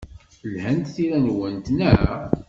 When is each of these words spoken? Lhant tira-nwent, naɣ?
Lhant 0.51 0.91
tira-nwent, 0.93 1.67
naɣ? 1.77 2.09